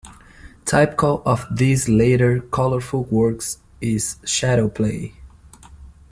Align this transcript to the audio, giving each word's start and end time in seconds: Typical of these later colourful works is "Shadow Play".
Typical 0.65 1.21
of 1.27 1.45
these 1.55 1.87
later 1.87 2.39
colourful 2.39 3.03
works 3.11 3.59
is 3.81 4.15
"Shadow 4.25 4.67
Play". 4.67 5.13